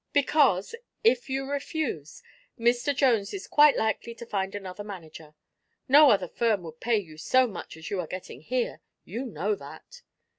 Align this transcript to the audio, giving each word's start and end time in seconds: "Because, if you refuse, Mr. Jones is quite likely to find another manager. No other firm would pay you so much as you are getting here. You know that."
"Because, 0.13 0.73
if 1.03 1.29
you 1.29 1.45
refuse, 1.45 2.23
Mr. 2.57 2.95
Jones 2.95 3.35
is 3.35 3.45
quite 3.45 3.77
likely 3.77 4.15
to 4.15 4.25
find 4.25 4.55
another 4.55 4.83
manager. 4.83 5.35
No 5.87 6.09
other 6.09 6.27
firm 6.27 6.63
would 6.63 6.79
pay 6.79 6.97
you 6.97 7.17
so 7.19 7.45
much 7.45 7.77
as 7.77 7.91
you 7.91 7.99
are 7.99 8.07
getting 8.07 8.41
here. 8.41 8.81
You 9.05 9.27
know 9.27 9.53
that." 9.53 10.01